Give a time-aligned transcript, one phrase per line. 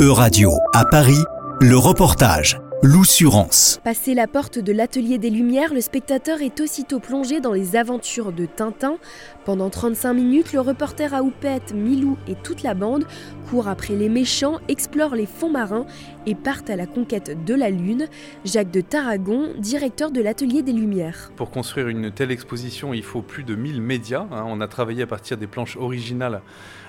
[0.00, 1.24] E-Radio, à Paris,
[1.60, 2.56] le reportage.
[2.80, 3.80] L'Oussurance.
[3.82, 8.30] Passé la porte de l'Atelier des Lumières, le spectateur est aussitôt plongé dans les aventures
[8.30, 8.98] de Tintin.
[9.44, 13.04] Pendant 35 minutes, le reporter à houppette, Milou et toute la bande
[13.50, 15.86] courent après les méchants, explorent les fonds marins
[16.26, 18.06] et partent à la conquête de la Lune.
[18.44, 21.32] Jacques de Tarragon, directeur de l'Atelier des Lumières.
[21.34, 24.26] Pour construire une telle exposition, il faut plus de 1000 médias.
[24.30, 24.44] Hein.
[24.46, 26.42] On a travaillé à partir des planches originales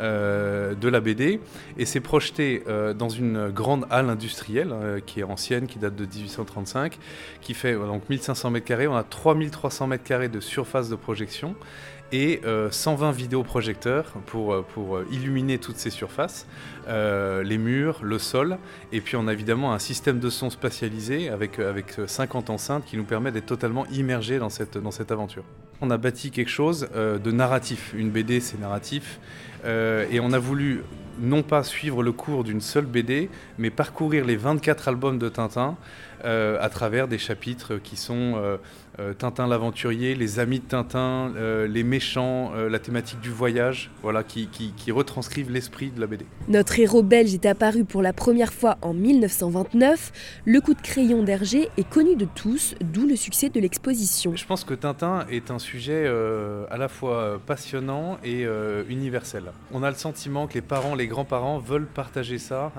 [0.00, 1.40] euh, de la BD
[1.76, 5.96] et c'est projeté euh, dans une grande halle industrielle euh, qui est ancienne, qui date
[5.96, 6.98] de 1835,
[7.40, 8.86] qui fait donc 1500 mètres carrés.
[8.86, 11.54] On a 3300 mètres carrés de surface de projection
[12.12, 12.40] et
[12.72, 16.44] 120 vidéoprojecteurs pour, pour illuminer toutes ces surfaces,
[16.88, 18.58] les murs, le sol,
[18.90, 22.96] et puis on a évidemment un système de son spatialisé avec, avec 50 enceintes qui
[22.96, 25.44] nous permet d'être totalement immergés dans cette, dans cette aventure.
[25.80, 27.94] On a bâti quelque chose de narratif.
[27.96, 29.20] Une BD, c'est narratif.
[29.64, 30.82] Euh, et on a voulu
[31.20, 35.76] non pas suivre le cours d'une seule BD, mais parcourir les 24 albums de Tintin
[36.24, 38.58] euh, à travers des chapitres qui sont euh,
[38.98, 41.32] euh, Tintin l'aventurier, les amis de Tintin,
[41.66, 46.26] les méchants, la thématique du voyage, voilà, qui, qui retranscrivent l'esprit de la BD.
[46.48, 50.40] Notre héros belge est apparu pour la première fois en 1929.
[50.44, 54.32] Le coup de crayon d'Hergé est connu de tous, d'où le succès de l'exposition.
[54.36, 56.06] Je pense que Tintin est un sujet
[56.70, 58.46] à la fois passionnant et
[58.88, 59.44] universel.
[59.72, 62.72] On a le sentiment que les parents, les grands-parents veulent partager ça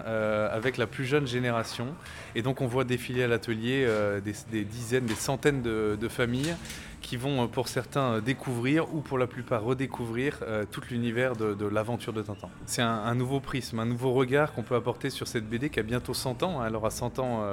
[0.51, 1.87] avec la plus jeune génération.
[2.35, 6.55] Et donc on voit défiler à l'atelier euh, des, dizaines, des centaines de, familles
[7.01, 10.39] qui vont euh, pour certains euh, découvrir ou pour la plupart redécouvrir
[10.71, 12.49] tout l'univers de, l'aventure de Tintin.
[12.65, 15.83] C'est un, nouveau prisme, un nouveau regard qu'on peut apporter sur cette BD qui a
[15.83, 16.65] bientôt 100 ans.
[16.65, 17.43] Elle aura 100 ans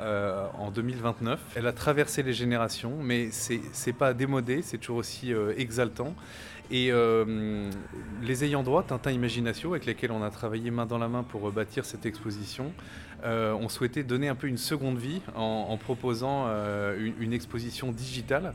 [0.00, 1.40] en 2029.
[1.56, 6.14] Elle a traversé les générations, mais c'est pas démodé, c'est toujours aussi exaltant.
[6.70, 6.92] Et
[8.22, 11.50] les ayants droit, Tintin Imagination, avec lesquels on a travaillé main dans la main pour
[11.50, 12.72] bâtir cette exposition,
[13.24, 18.54] euh, ont souhaité donner un peu une seconde vie en, proposant euh, une, exposition digitale.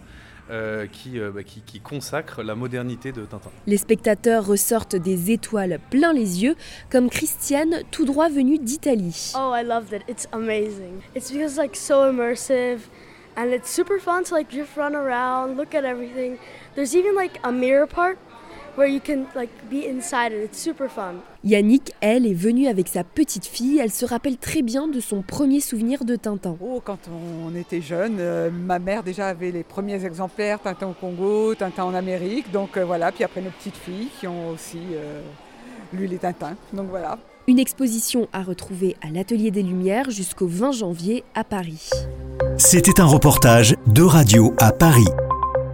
[0.52, 0.86] Euh,
[1.34, 3.50] bah, qui, qui, consacre la modernité de Tintin.
[3.66, 6.56] Les spectateurs ressortent des étoiles plein les yeux,
[6.91, 9.34] comme Christiane, tout droit venue d'Italie.
[9.35, 10.03] Oh, I loved it.
[10.08, 11.02] It's amazing.
[11.16, 12.81] It's because it's like so immersive
[13.35, 16.38] and it's super fun to like just run around, look at everything.
[16.75, 18.19] There's even like a mirror part
[18.78, 20.46] where you can like be inside it.
[20.46, 21.16] It's super fun.
[21.44, 23.80] Yannick, elle, est venue avec sa petite fille.
[23.80, 26.58] Elle se rappelle très bien de son premier souvenir de Tintin.
[26.62, 30.94] Oh, quand on était jeune, euh, ma mère déjà avait les premiers exemplaires Tintin au
[30.94, 32.52] Congo, Tintin en Amérique.
[32.52, 35.22] Donc euh, voilà, puis après nos petites filles qui ont aussi euh,
[35.94, 36.56] lu les Tintins.
[36.74, 37.18] Donc voilà.
[37.47, 41.91] Une exposition à retrouver à l'Atelier des Lumières jusqu'au 20 janvier à Paris.
[42.58, 45.06] C'était un reportage de Radio à Paris,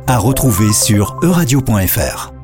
[0.07, 2.40] à retrouver sur euradio.fr.